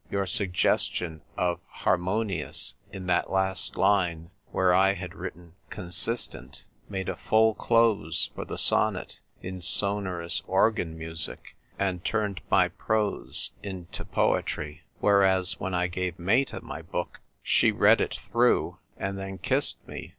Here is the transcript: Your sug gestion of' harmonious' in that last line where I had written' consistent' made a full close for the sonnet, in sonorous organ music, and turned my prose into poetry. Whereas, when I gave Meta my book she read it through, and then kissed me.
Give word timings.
Your 0.09 0.25
sug 0.25 0.51
gestion 0.51 1.21
of' 1.37 1.59
harmonious' 1.83 2.73
in 2.91 3.05
that 3.05 3.29
last 3.29 3.75
line 3.77 4.31
where 4.49 4.73
I 4.73 4.93
had 4.95 5.13
written' 5.13 5.53
consistent' 5.77 6.65
made 6.89 7.07
a 7.07 7.15
full 7.15 7.53
close 7.53 8.31
for 8.33 8.43
the 8.43 8.57
sonnet, 8.57 9.19
in 9.43 9.61
sonorous 9.61 10.41
organ 10.47 10.97
music, 10.97 11.55
and 11.77 12.03
turned 12.03 12.41
my 12.49 12.69
prose 12.69 13.51
into 13.61 14.03
poetry. 14.03 14.81
Whereas, 15.01 15.59
when 15.59 15.75
I 15.75 15.85
gave 15.85 16.17
Meta 16.17 16.61
my 16.61 16.81
book 16.81 17.19
she 17.43 17.71
read 17.71 18.01
it 18.01 18.15
through, 18.15 18.79
and 18.97 19.19
then 19.19 19.37
kissed 19.37 19.87
me. 19.87 20.09